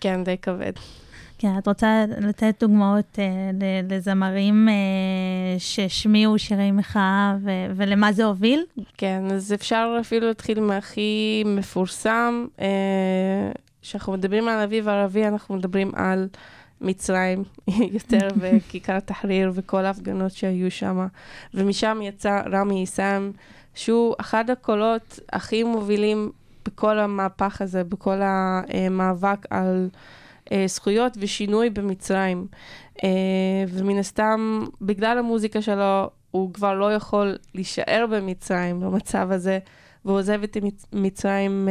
כן, 0.00 0.24
די 0.24 0.36
כבד. 0.42 0.72
כן, 1.38 1.58
את 1.58 1.68
רוצה 1.68 2.04
לתת 2.20 2.54
דוגמאות 2.60 3.18
אה, 3.18 3.24
לזמרים 3.90 4.68
אה, 4.68 4.74
שהשמיעו 5.58 6.38
שירי 6.38 6.70
מחאה 6.70 7.36
ולמה 7.76 8.12
זה 8.12 8.24
הוביל? 8.24 8.64
כן, 8.96 9.24
אז 9.32 9.52
אפשר 9.52 9.96
אפילו 10.00 10.26
להתחיל 10.26 10.60
מהכי 10.60 11.42
מפורסם. 11.46 12.46
אה, 12.60 12.66
כשאנחנו 13.82 14.12
מדברים 14.12 14.48
על 14.48 14.60
אביב 14.60 14.88
הערבי, 14.88 15.26
אנחנו 15.26 15.54
מדברים 15.54 15.92
על 15.94 16.28
מצרים 16.80 17.44
יותר, 17.96 18.28
וכיכר 18.38 19.00
תחריר 19.00 19.50
וכל 19.54 19.84
ההפגנות 19.84 20.32
שהיו 20.32 20.70
שם. 20.70 21.06
ומשם 21.54 22.00
יצא 22.02 22.42
רמי 22.52 22.74
עיסאם, 22.74 23.30
שהוא 23.74 24.14
אחד 24.20 24.50
הקולות 24.50 25.20
הכי 25.32 25.62
מובילים 25.62 26.30
בכל 26.64 26.98
המהפך 26.98 27.62
הזה, 27.62 27.84
בכל 27.84 28.20
המאבק 28.22 29.46
על 29.50 29.88
אה, 29.94 29.98
זכויות 30.66 31.16
ושינוי 31.20 31.70
במצרים. 31.70 32.46
אה, 33.04 33.08
ומן 33.68 33.98
הסתם, 33.98 34.64
בגלל 34.80 35.18
המוזיקה 35.18 35.62
שלו, 35.62 36.10
הוא 36.30 36.54
כבר 36.54 36.74
לא 36.74 36.94
יכול 36.94 37.36
להישאר 37.54 38.06
במצרים 38.10 38.80
במצב 38.80 39.28
הזה, 39.30 39.58
והוא 40.04 40.18
עוזב 40.18 40.42
את 40.42 40.56
מצ- 40.56 40.86
מצרים 40.92 41.68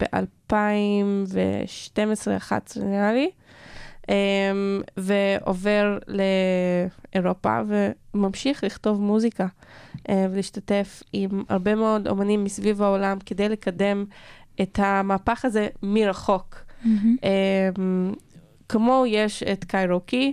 ב-2012-2011 0.00 2.80
נראה 2.80 3.12
לי, 3.12 3.30
um, 4.02 4.06
ועובר 4.96 5.98
לאירופה 7.14 7.60
וממשיך 8.14 8.64
לכתוב 8.64 9.00
מוזיקה 9.00 9.46
uh, 9.96 10.10
ולהשתתף 10.30 11.02
עם 11.12 11.44
הרבה 11.48 11.74
מאוד 11.74 12.08
אומנים 12.08 12.44
מסביב 12.44 12.82
העולם 12.82 13.18
כדי 13.26 13.48
לקדם 13.48 14.04
את 14.62 14.78
המהפך 14.82 15.44
הזה 15.44 15.68
מרחוק. 15.82 16.69
אמ, 16.86 18.12
כמוהו 18.68 19.06
יש 19.06 19.42
את 19.42 19.64
קיירוקי, 19.64 20.32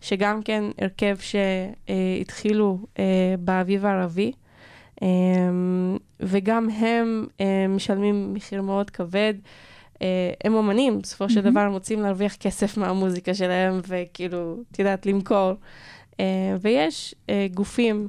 שגם 0.00 0.42
כן 0.42 0.64
הרכב 0.78 1.16
שהתחילו 1.20 2.78
אה, 2.98 3.34
באביב 3.38 3.86
הערבי, 3.86 4.32
אמ, 5.02 5.96
וגם 6.20 6.70
הם 6.70 7.26
אה, 7.40 7.66
משלמים 7.68 8.34
מחיר 8.34 8.62
מאוד 8.62 8.90
כבד. 8.90 9.34
אה, 10.02 10.30
הם 10.44 10.54
אומנים, 10.54 11.02
בסופו 11.02 11.28
של 11.28 11.40
מהמם. 11.40 11.50
דבר 11.50 11.60
הם 11.60 11.72
רוצים 11.72 12.00
להרוויח 12.00 12.36
כסף 12.36 12.76
מהמוזיקה 12.76 13.34
שלהם, 13.34 13.80
וכאילו, 13.88 14.56
את 14.72 14.78
יודעת, 14.78 15.06
למכור. 15.06 15.52
ויש 16.60 17.14
גופים 17.54 18.08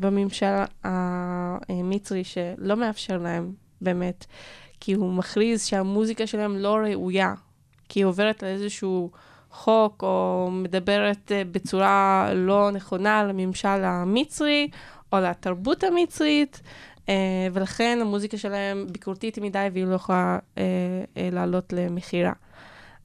בממשל 0.00 0.54
המצרי 0.84 2.24
שלא 2.24 2.76
מאפשר 2.76 3.18
להם 3.18 3.52
באמת, 3.80 4.26
כי 4.84 4.92
הוא 4.92 5.12
מכריז 5.12 5.64
שהמוזיקה 5.64 6.26
שלהם 6.26 6.56
לא 6.56 6.74
ראויה, 6.74 7.34
כי 7.88 8.00
היא 8.00 8.04
עוברת 8.04 8.42
על 8.42 8.48
איזשהו 8.48 9.10
חוק 9.50 10.02
או 10.02 10.48
מדברת 10.52 11.32
אה, 11.32 11.42
בצורה 11.52 12.28
לא 12.34 12.70
נכונה 12.70 13.24
לממשל 13.24 13.68
המצרי 13.68 14.68
או 15.12 15.18
לתרבות 15.20 15.84
המצרית, 15.84 16.60
אה, 17.08 17.14
ולכן 17.52 17.98
המוזיקה 18.00 18.38
שלהם 18.38 18.86
ביקורתית 18.90 19.38
מדי 19.38 19.68
והיא 19.72 19.84
לא 19.84 19.94
יכולה 19.94 20.38
אה, 20.58 20.62
לעלות 21.32 21.72
למכירה. 21.72 22.32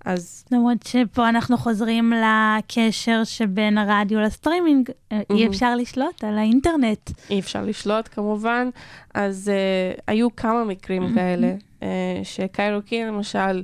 אז 0.05 0.45
למרות 0.51 0.77
שפה 0.83 1.29
אנחנו 1.29 1.57
חוזרים 1.57 2.13
לקשר 2.13 3.23
שבין 3.23 3.77
הרדיו 3.77 4.19
לסטרימינג, 4.19 4.89
אה, 5.11 5.21
אי. 5.29 5.47
אפשר 5.47 5.75
לשלוט 5.75 6.23
על 6.23 6.37
האינטרנט. 6.37 7.11
אי 7.29 7.39
אפשר 7.39 7.63
לשלוט 7.63 8.09
כמובן, 8.11 8.69
אז 9.13 9.51
uh, 9.97 10.01
היו 10.07 10.35
כמה 10.35 10.63
מקרים 10.63 11.13
כאלה, 11.15 11.55
uh, 11.79 11.83
שקיירוקי 12.23 13.03
למשל 13.05 13.63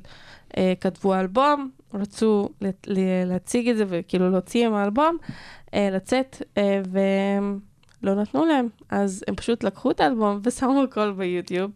uh, 0.49 0.55
כתבו 0.81 1.15
אלבום, 1.15 1.69
רצו 1.93 2.49
ל- 2.61 2.69
ל- 2.87 3.23
להציג 3.25 3.69
את 3.69 3.77
זה 3.77 3.85
וכאילו 3.87 4.29
להוציא 4.29 4.67
עם 4.67 4.73
האלבום, 4.73 5.17
אה, 5.65 5.71
לצאת, 5.91 6.41
אה, 6.55 6.59
והם 6.91 7.59
לא 8.03 8.15
נתנו 8.15 8.45
להם, 8.45 8.67
אז 8.89 9.23
הם 9.27 9.35
פשוט 9.35 9.63
לקחו 9.63 9.91
את 9.91 9.99
האלבום 9.99 10.39
ושמו 10.43 10.83
הכל 10.83 11.11
ביוטיוב. 11.11 11.71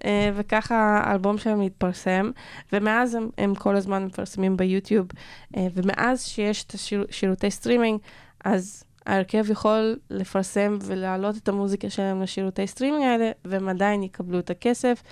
אה, 0.00 0.04
וככה 0.34 1.00
האלבום 1.04 1.38
שלהם 1.38 1.60
התפרסם, 1.60 2.30
ומאז 2.72 3.14
הם, 3.14 3.28
הם 3.38 3.54
כל 3.54 3.76
הזמן 3.76 4.04
מפרסמים 4.04 4.56
ביוטיוב, 4.56 5.06
אה, 5.54 5.58
ומאז 5.74 6.26
שיש 6.26 6.64
את 6.64 6.74
השירותי 6.74 7.50
סטרימינג, 7.50 8.00
אז 8.44 8.84
ההרכב 9.06 9.50
יכול 9.50 9.96
לפרסם 10.10 10.78
ולהעלות 10.82 11.36
את 11.36 11.48
המוזיקה 11.48 11.90
שלהם 11.90 12.22
לשירותי 12.22 12.66
סטרימינג 12.66 13.04
האלה, 13.04 13.30
והם 13.44 13.68
עדיין 13.68 14.02
יקבלו 14.02 14.38
את 14.38 14.50
הכסף, 14.50 15.02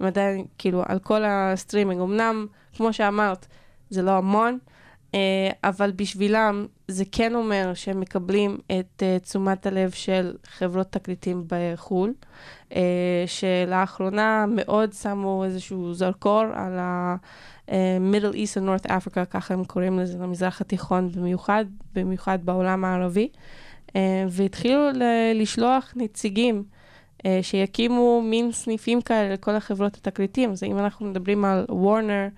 הם 0.00 0.06
עדיין, 0.06 0.44
כאילו, 0.58 0.82
על 0.86 0.98
כל 0.98 1.22
הסטרימינג. 1.26 2.00
אמנם, 2.00 2.46
כמו 2.76 2.92
שאמרת, 2.92 3.46
זה 3.90 4.02
לא 4.02 4.10
המון, 4.10 4.58
אה, 4.68 4.73
אבל 5.64 5.92
בשבילם 5.96 6.66
זה 6.88 7.04
כן 7.12 7.34
אומר 7.34 7.72
שהם 7.74 8.00
מקבלים 8.00 8.58
את 8.66 9.02
אה, 9.02 9.18
תשומת 9.18 9.66
הלב 9.66 9.90
של 9.90 10.36
חברות 10.46 10.86
תקליטים 10.92 11.44
בחו"ל, 11.46 12.12
אה, 12.74 13.24
שלאחרונה 13.26 14.44
מאוד 14.48 14.92
שמו 14.92 15.44
איזשהו 15.44 15.94
זרקור 15.94 16.42
על 16.54 16.78
ה... 16.78 17.16
אה, 17.70 17.98
Middle 18.12 18.34
East 18.34 18.56
and 18.56 18.66
North 18.66 18.90
Africa, 18.90 19.24
ככה 19.30 19.54
הם 19.54 19.64
קוראים 19.64 19.98
לזה, 19.98 20.18
למזרח 20.18 20.60
התיכון 20.60 21.12
במיוחד, 21.12 21.64
במיוחד 21.94 22.38
בעולם 22.44 22.84
הערבי, 22.84 23.28
אה, 23.96 24.24
והתחילו 24.28 24.88
לשלוח 25.34 25.92
נציגים 25.96 26.64
אה, 27.26 27.38
שיקימו 27.42 28.22
מין 28.24 28.52
סניפים 28.52 29.00
כאלה 29.00 29.32
לכל 29.32 29.54
החברות 29.54 29.94
התקליטים. 29.94 30.50
אז 30.50 30.62
אם 30.62 30.78
אנחנו 30.78 31.06
מדברים 31.06 31.44
על 31.44 31.64
וורנר, 31.68 32.28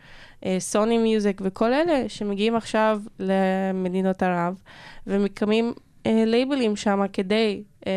סוני 0.58 0.98
מיוזיק 0.98 1.40
וכל 1.44 1.72
אלה 1.72 2.08
שמגיעים 2.08 2.56
עכשיו 2.56 3.00
למדינות 3.18 4.22
ערב 4.22 4.60
ומקמים 5.06 5.72
אה, 6.06 6.22
לייבלים 6.26 6.76
שם 6.76 7.00
כדי 7.12 7.62
אה, 7.86 7.92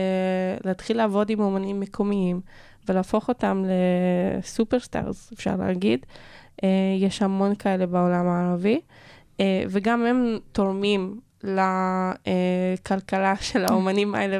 להתחיל 0.66 0.98
לעבוד 0.98 1.30
עם 1.30 1.40
אומנים 1.40 1.80
מקומיים 1.80 2.42
ולהפוך 2.90 3.28
אותם 3.28 3.64
לסופרסטארס, 4.40 5.32
אפשר 5.34 5.56
להגיד. 5.56 6.06
אה, 6.64 6.70
יש 7.00 7.22
המון 7.22 7.56
כאלה 7.56 7.86
בעולם 7.86 8.28
הערבי, 8.28 8.80
אה, 9.40 9.64
וגם 9.70 10.06
הם 10.06 10.38
תורמים 10.52 11.20
לכלכלה 11.44 13.34
של 13.52 13.66
האומנים 13.66 14.16
האלה 14.16 14.40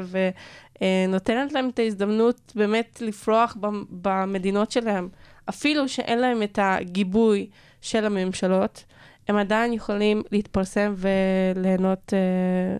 ונותנת 0.80 1.52
להם 1.52 1.68
את 1.68 1.78
ההזדמנות 1.78 2.52
באמת 2.54 3.02
לפרוח 3.06 3.56
במ- 3.60 3.84
במדינות 3.90 4.70
שלהם. 4.70 5.08
אפילו 5.48 5.88
שאין 5.88 6.18
להם 6.18 6.42
את 6.42 6.58
הגיבוי 6.62 7.46
של 7.80 8.04
הממשלות, 8.04 8.84
הם 9.28 9.36
עדיין 9.36 9.72
יכולים 9.72 10.22
להתפרסם 10.32 10.94
וליהנות 10.96 12.14
אה, 12.14 12.76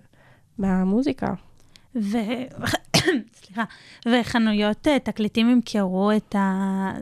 מהמוזיקה. 0.59 1.35
ו... 1.95 2.19
סליחה, 3.41 3.65
וחנויות 4.09 4.89
אה, 4.89 4.99
תקליטים 4.99 5.51
ימכרו 5.51 6.13
את 6.17 6.35
ה... 6.35 6.93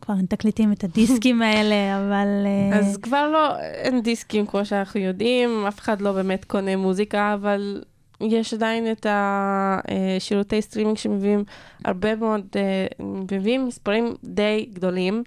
כבר 0.00 0.14
אין 0.16 0.26
תקליטים, 0.26 0.72
את 0.72 0.84
הדיסקים 0.84 1.42
האלה, 1.42 1.98
אבל... 1.98 2.46
אה, 2.46 2.78
אז 2.78 2.96
כבר 2.96 3.28
לא, 3.30 3.58
אין 3.58 4.02
דיסקים 4.02 4.46
כמו 4.46 4.64
שאנחנו 4.64 5.00
יודעים, 5.00 5.66
אף 5.68 5.78
אחד 5.78 6.00
לא 6.00 6.12
באמת 6.12 6.44
קונה 6.44 6.76
מוזיקה, 6.76 7.34
אבל 7.34 7.82
יש 8.20 8.54
עדיין 8.54 8.92
את 8.92 9.06
השירותי 9.08 10.62
סטרימינג 10.62 10.96
שמביאים 10.96 11.44
הרבה 11.84 12.16
מאוד, 12.16 12.46
אה, 12.56 12.86
מביאים 13.32 13.66
מספרים 13.66 14.14
די 14.24 14.68
גדולים, 14.72 15.22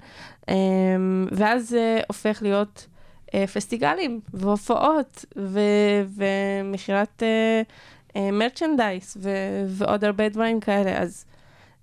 אה, 0.50 0.56
ואז 1.32 1.70
זה 1.70 2.00
הופך 2.08 2.40
להיות 2.42 2.88
אה, 3.34 3.48
פסטיגלים 3.48 4.20
והופעות 4.34 5.26
ו- 5.38 6.06
ומכירת 6.16 7.24
מרצ'נדייס 8.16 9.18
ועוד 9.68 10.04
הרבה 10.04 10.30
דברים 10.30 10.60
כאלה, 10.60 10.98
אז 11.02 11.26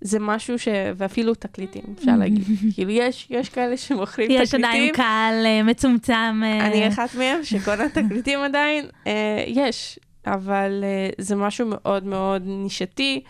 זה 0.01 0.19
משהו 0.19 0.59
ש... 0.59 0.67
ואפילו 0.97 1.35
תקליטים, 1.35 1.83
אפשר 1.97 2.15
להגיד. 2.15 2.43
כאילו, 2.75 2.91
יש, 2.91 3.27
יש 3.29 3.49
כאלה 3.49 3.77
שמוכרים 3.77 4.31
יש 4.31 4.49
תקליטים. 4.49 4.65
עדיין 4.65 4.93
קהל 4.93 5.45
אה, 5.45 5.63
מצומצם. 5.63 6.41
אה, 6.43 6.67
אני 6.67 6.87
אחת 6.87 7.15
מהם 7.15 7.43
שקונה 7.43 7.89
תקליטים 7.99 8.39
עדיין, 8.39 8.85
אה, 9.07 9.43
יש, 9.47 9.99
אבל 10.33 10.83
אה, 10.83 11.09
זה 11.17 11.35
משהו 11.35 11.67
מאוד 11.67 12.03
מאוד 12.03 12.41
נישתי, 12.45 13.23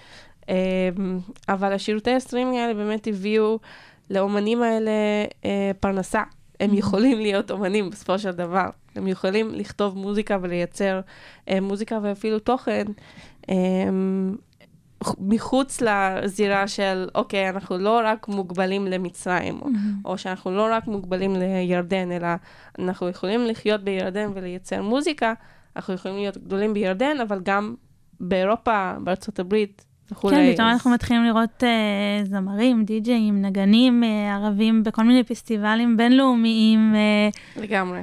אה, 0.50 0.90
אבל 1.50 1.74
השירותי 1.74 2.12
הסטרימינג 2.12 2.58
האלה 2.58 2.74
באמת 2.74 3.08
הביאו 3.08 3.60
לאומנים 4.10 4.64
האלה 4.64 4.92
אה, 5.46 5.72
פרנסה. 5.80 6.24
הם 6.60 6.74
יכולים 6.74 7.20
להיות 7.20 7.52
אומנים 7.52 7.90
בסופו 7.90 8.20
של 8.20 8.32
דבר. 8.32 8.70
הם 8.96 9.08
יכולים 9.08 9.52
לכתוב 9.52 9.98
מוזיקה 9.98 10.38
ולייצר 10.42 11.02
אה, 11.50 11.62
מוזיקה 11.62 12.00
ואפילו 12.02 12.40
תוכן. 12.40 12.86
אה, 13.50 13.56
מחוץ 15.20 15.82
לזירה 15.82 16.68
של, 16.68 17.08
אוקיי, 17.16 17.50
אנחנו 17.50 17.78
לא 17.78 18.02
רק 18.04 18.28
מוגבלים 18.28 18.88
למצרים, 18.88 19.60
או, 19.62 19.68
או 20.06 20.18
שאנחנו 20.18 20.52
לא 20.52 20.68
רק 20.72 20.88
מוגבלים 20.88 21.36
לירדן, 21.36 22.12
אלא 22.12 22.28
אנחנו 22.80 23.10
יכולים 23.10 23.46
לחיות 23.46 23.82
בירדן 23.84 24.32
ולייצר 24.34 24.82
מוזיקה, 24.82 25.34
אנחנו 25.78 25.94
יכולים 25.94 26.18
להיות 26.18 26.38
גדולים 26.38 26.74
בירדן, 26.74 27.18
אבל 27.22 27.40
גם 27.44 27.76
באירופה, 28.20 28.94
בארצות 29.04 29.40
הברית 29.40 29.86
וכולי. 30.12 30.36
כן, 30.36 30.54
פתאום 30.54 30.68
אנחנו 30.68 30.92
מתחילים 30.92 31.24
לראות 31.24 31.64
אה, 31.64 32.24
זמרים, 32.24 32.86
די-ג'אים, 32.86 33.42
נגנים 33.42 34.04
אה, 34.04 34.36
ערבים 34.36 34.84
בכל 34.84 35.04
מיני 35.04 35.24
פסטיבלים 35.24 35.98
בינלאומיים. 35.98 36.96
אה, 36.96 37.62
לגמרי. 37.62 38.02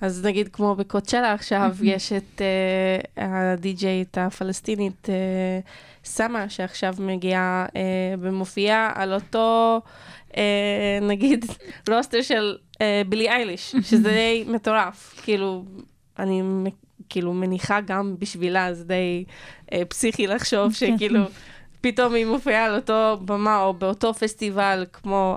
אז 0.00 0.24
נגיד 0.26 0.48
כמו 0.48 0.74
בקוצ'לה 0.74 1.32
עכשיו, 1.32 1.76
יש 1.82 2.12
את 2.12 2.40
uh, 2.40 3.20
הדי-ג'יית 3.20 4.18
הפלסטינית 4.18 5.08
uh, 5.08 5.68
סמה, 6.04 6.48
שעכשיו 6.48 6.94
מגיעה 6.98 7.66
uh, 7.68 7.72
ומופיעה 8.20 8.92
על 8.94 9.14
אותו, 9.14 9.80
אה, 10.30 10.34
נגיד, 11.02 11.44
roster 11.90 12.22
של 12.22 12.56
אה, 12.72 12.78
בילי 13.08 13.28
אייליש, 13.28 13.70
שזה 13.90 14.10
די 14.10 14.44
מטורף. 14.48 15.20
כאילו, 15.24 15.64
אני 16.18 16.42
כאילו 17.10 17.32
מניחה 17.32 17.80
גם 17.80 18.14
בשבילה, 18.18 18.74
זה 18.74 18.84
די 18.84 19.24
אה, 19.66 19.74
פסיכי 19.88 20.26
לחשוב 20.26 20.72
שכאילו... 20.72 21.24
פתאום 21.82 22.14
היא 22.14 22.26
מופיעה 22.26 22.64
על 22.64 22.74
אותו 22.74 23.18
במה 23.24 23.62
או 23.62 23.74
באותו 23.74 24.14
פסטיבל 24.14 24.86
כמו 24.92 25.36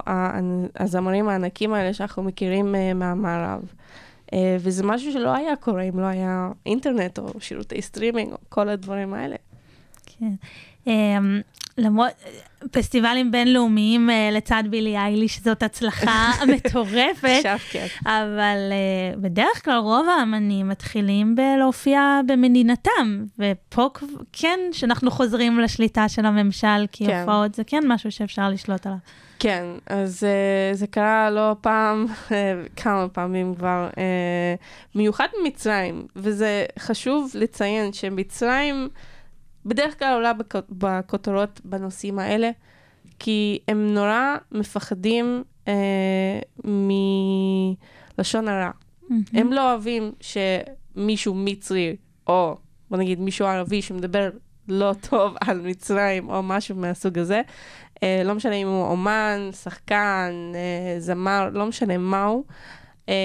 הזמרים 0.75 1.29
הענקים 1.29 1.73
האלה 1.73 1.93
שאנחנו 1.93 2.23
מכירים 2.23 2.75
אה, 2.75 2.93
מהמערב. 2.95 3.61
אה, 4.27 4.35
וזה 4.59 4.83
משהו 4.83 5.11
שלא 5.11 5.35
היה 5.35 5.55
קורה 5.55 5.81
אם 5.81 5.99
לא 5.99 6.05
היה 6.05 6.49
אינטרנט 6.65 7.19
או 7.19 7.39
שירותי 7.39 7.81
סטרימינג 7.81 8.31
או 8.31 8.37
כל 8.49 8.69
הדברים 8.69 9.13
האלה. 9.13 9.35
כן. 10.05 10.33
אמ, 10.87 11.41
למרות, 11.77 12.11
פסטיבלים 12.71 13.31
בינלאומיים 13.31 14.09
אה, 14.09 14.29
לצד 14.31 14.63
בילי 14.69 14.97
אייליש 14.97 15.39
זאת 15.43 15.63
הצלחה 15.63 16.31
מטורפת, 16.55 17.29
עכשיו 17.37 17.57
כן. 17.71 17.85
אבל 18.05 18.71
אה, 18.71 19.17
בדרך 19.17 19.65
כלל 19.65 19.77
רוב 19.77 20.07
האמנים 20.09 20.69
מתחילים 20.69 21.35
בלהופיע 21.35 22.19
במדינתם, 22.27 23.25
ופה 23.39 23.89
כן 24.33 24.59
שאנחנו 24.71 25.11
חוזרים 25.11 25.59
לשליטה 25.59 26.09
של 26.09 26.25
הממשל, 26.25 26.85
כי 26.91 27.05
כן. 27.05 27.19
הופעות 27.19 27.55
זה 27.55 27.63
כן 27.63 27.83
משהו 27.87 28.11
שאפשר 28.11 28.49
לשלוט 28.49 28.85
עליו. 28.85 28.97
כן, 29.39 29.65
אז 29.85 30.23
uh, 30.23 30.75
זה 30.75 30.87
קרה 30.87 31.29
לא 31.29 31.55
פעם, 31.61 32.05
אה, 32.31 32.53
כמה 32.75 33.07
פעמים 33.07 33.55
כבר, 33.55 33.89
uh, 33.91 33.95
במיוחד 34.95 35.27
במצרים, 35.39 36.07
וזה 36.15 36.65
חשוב 36.79 37.31
לציין 37.35 37.93
שמצרים 37.93 38.89
בדרך 39.65 39.99
כלל 39.99 40.13
עולה 40.13 40.33
בכ- 40.33 40.55
בכותרות 40.69 41.61
בנושאים 41.65 42.19
האלה, 42.19 42.49
כי 43.19 43.59
הם 43.67 43.93
נורא 43.93 44.35
מפחדים 44.51 45.43
אה, 45.67 46.39
מלשון 48.17 48.47
הרע. 48.47 48.71
הם 49.33 49.53
לא 49.53 49.71
אוהבים 49.71 50.11
שמישהו 50.21 51.33
מצרי, 51.35 51.95
או 52.27 52.57
בוא 52.89 52.97
נגיד 52.97 53.19
מישהו 53.19 53.45
ערבי 53.47 53.81
שמדבר 53.81 54.29
לא 54.67 54.91
טוב 55.09 55.35
על 55.47 55.61
מצרים, 55.61 56.29
או 56.29 56.43
משהו 56.43 56.75
מהסוג 56.75 57.19
הזה. 57.19 57.41
אה, 58.03 58.21
לא 58.25 58.35
משנה 58.35 58.55
אם 58.55 58.67
הוא 58.67 58.85
אומן, 58.85 59.49
שחקן, 59.63 60.31
אה, 60.55 60.99
זמר, 60.99 61.49
לא 61.53 61.65
משנה 61.65 61.97
מהו. 61.97 62.43
אה, 63.09 63.15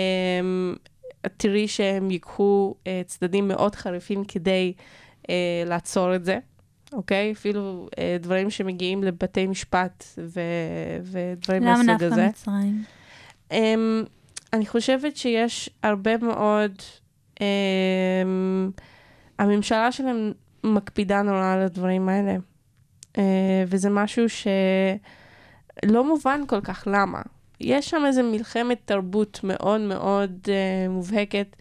תראי 1.36 1.68
שהם 1.68 2.10
ייקחו 2.10 2.74
אה, 2.86 3.02
צדדים 3.06 3.48
מאוד 3.48 3.74
חריפים 3.74 4.24
כדי 4.24 4.72
לעצור 5.66 6.14
את 6.14 6.24
זה. 6.24 6.38
אוקיי? 6.92 7.32
אפילו 7.32 7.88
אה, 7.98 8.16
דברים 8.20 8.50
שמגיעים 8.50 9.04
לבתי 9.04 9.46
משפט 9.46 10.04
ו- 10.18 10.40
ודברים 11.02 11.62
למה 11.62 11.72
מהסוג 11.72 11.88
דווקא 11.90 12.04
הזה. 12.04 12.26
מצרים? 12.26 12.84
Um, 13.50 13.54
אני 14.52 14.66
חושבת 14.66 15.16
שיש 15.16 15.70
הרבה 15.82 16.16
מאוד, 16.16 16.72
um, 17.34 17.40
הממשלה 19.38 19.92
שלהם 19.92 20.32
מקפידה 20.64 21.22
נורא 21.22 21.52
על 21.52 21.60
הדברים 21.62 22.08
האלה. 22.08 22.36
Uh, 23.14 23.20
וזה 23.66 23.90
משהו 23.90 24.24
שלא 24.28 26.04
מובן 26.04 26.40
כל 26.46 26.60
כך 26.60 26.88
למה. 26.90 27.22
יש 27.60 27.90
שם 27.90 28.02
איזה 28.06 28.22
מלחמת 28.22 28.78
תרבות 28.84 29.40
מאוד 29.44 29.80
מאוד 29.80 30.30
uh, 30.44 30.90
מובהקת. 30.90 31.56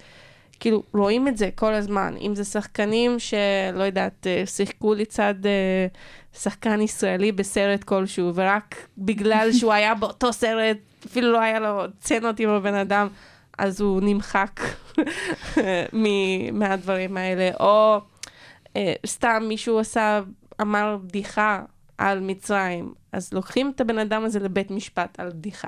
כאילו, 0.60 0.84
רואים 0.94 1.28
את 1.28 1.38
זה 1.38 1.50
כל 1.56 1.74
הזמן. 1.74 2.16
אם 2.22 2.36
זה 2.36 2.44
שחקנים 2.44 3.20
שלא 3.20 3.84
יודעת, 3.84 4.28
אה, 4.28 4.44
שיחקו 4.46 4.94
לצד 4.94 5.36
אה, 5.46 5.88
שחקן 6.40 6.82
ישראלי 6.82 7.32
בסרט 7.32 7.84
כלשהו, 7.84 8.32
ורק 8.36 8.76
בגלל 8.98 9.50
שהוא 9.54 9.74
היה 9.74 9.96
באותו 10.00 10.34
סרט, 10.34 10.78
אפילו 11.06 11.32
לא 11.32 11.42
היה 11.42 11.60
לו 11.60 11.84
צנות 12.00 12.40
עם 12.40 12.50
הבן 12.50 12.76
אדם, 12.76 13.08
אז 13.58 13.82
הוא 13.82 14.02
נמחק 14.02 14.62
מ- 15.94 16.60
מהדברים 16.60 17.18
האלה. 17.18 17.50
או 17.60 18.00
אה, 18.76 18.94
סתם 19.06 19.44
מישהו 19.48 19.80
עשה, 19.80 20.22
אמר 20.62 20.98
בדיחה 21.04 21.62
על 21.98 22.20
מצרים, 22.20 22.94
אז 23.12 23.34
לוקחים 23.34 23.72
את 23.76 23.82
הבן 23.82 24.00
אדם 24.00 24.24
הזה 24.24 24.40
לבית 24.40 24.72
משפט 24.72 25.20
על 25.20 25.30
בדיחה. 25.30 25.68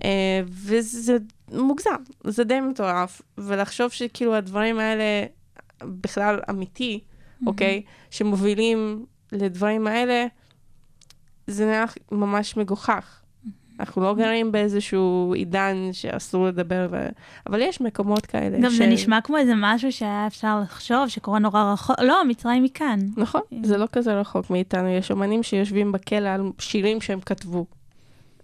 Uh, 0.00 0.04
וזה 0.48 1.16
מוגזם, 1.52 1.90
זה 2.24 2.44
די 2.44 2.60
מטורף, 2.60 3.22
ולחשוב 3.38 3.90
שכאילו 3.90 4.34
הדברים 4.34 4.78
האלה 4.78 5.24
בכלל 5.82 6.40
אמיתי, 6.50 7.00
אוקיי? 7.46 7.82
שמובילים 8.10 9.06
לדברים 9.32 9.86
האלה, 9.86 10.26
זה 11.46 11.66
נראה 11.66 11.84
ממש 12.12 12.56
מגוחך. 12.56 13.22
אנחנו 13.80 14.02
לא 14.02 14.14
גרים 14.14 14.52
באיזשהו 14.52 15.32
עידן 15.36 15.76
שאסור 15.92 16.46
לדבר, 16.46 16.88
ו... 16.90 17.08
אבל 17.46 17.60
יש 17.60 17.80
מקומות 17.80 18.26
כאלה. 18.26 18.58
גם 18.62 18.70
זה 18.70 18.86
נשמע 18.86 19.20
כמו 19.20 19.36
איזה 19.36 19.52
משהו 19.56 19.92
שהיה 19.92 20.26
אפשר 20.26 20.60
לחשוב 20.60 21.08
שקורה 21.08 21.38
נורא 21.38 21.72
רחוק, 21.72 22.00
לא, 22.00 22.24
מצרים 22.28 22.62
מכאן. 22.62 22.98
נכון, 23.16 23.40
זה 23.62 23.76
לא 23.76 23.86
כזה 23.92 24.20
רחוק 24.20 24.50
מאיתנו. 24.50 24.88
יש 24.88 25.10
אומנים 25.10 25.42
שיושבים 25.42 25.92
בכלא 25.92 26.28
על 26.28 26.50
שירים 26.58 27.00
שהם 27.00 27.20
כתבו, 27.20 27.66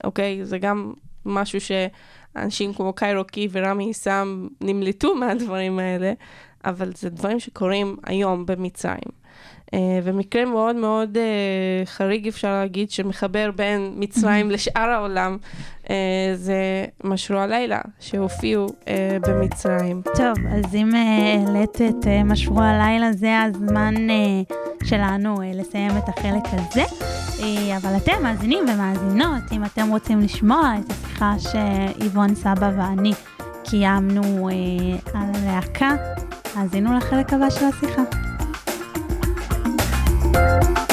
אוקיי? 0.05 0.45
זה 0.45 0.59
גם 0.59 0.93
משהו 1.27 1.59
שאנשים 1.61 2.75
כמו 2.75 2.93
קיירוקי 2.93 3.49
ורמי 3.53 3.95
סם 3.95 4.49
נמלטו 4.61 5.15
מהדברים 5.15 5.79
האלה, 5.79 6.13
אבל 6.65 6.93
זה 6.95 7.11
דברים 7.11 7.41
שקורים 7.41 7.97
היום 8.07 8.47
במצרים. 8.47 9.18
Uh, 9.69 9.71
ומקרה 10.05 10.45
מאוד 10.45 10.77
מאוד 10.77 11.17
uh, 11.17 11.87
חריג 11.89 12.29
אפשר 12.29 12.53
להגיד, 12.53 12.91
שמחבר 12.91 13.51
בין 13.57 13.93
מצרים 13.97 14.51
לשאר 14.51 14.91
העולם, 14.91 15.37
uh, 15.85 15.89
זה 16.35 16.85
משרו 17.05 17.39
הלילה, 17.39 17.81
שהופיעו 18.01 18.67
במצרים. 19.27 20.03
טוב, 20.17 20.37
אז 20.51 20.75
אם 20.75 20.95
אה, 20.95 21.35
העלית 21.47 21.77
את 21.83 22.07
אה, 22.07 22.25
משרו 22.25 22.61
הלילה, 22.61 23.13
זה 23.13 23.43
הזמן 23.43 23.95
אה, 24.11 24.57
שלנו 24.85 25.43
אה, 25.43 25.51
לסיים 25.55 25.91
את 25.99 26.09
החלק 26.09 26.43
הזה. 26.53 26.83
אה, 27.43 27.77
אבל 27.77 27.97
אתם 27.97 28.23
מאזינים 28.23 28.65
ומאזינות, 28.69 29.43
אם 29.53 29.65
אתם 29.65 29.89
רוצים 29.91 30.21
לשמוע 30.21 30.75
את 30.81 30.91
השיחה 30.91 31.35
שאיבון 31.39 32.35
סבא 32.35 32.71
ואני 32.77 33.13
קיימנו 33.65 34.49
אה, 34.49 34.55
על 35.21 35.31
הלהקה, 35.35 35.97
האזינו 36.55 36.97
לחלק 36.97 37.33
הבא 37.33 37.51
של 37.51 37.65
השיחה. 37.65 38.28
Música 40.39 40.88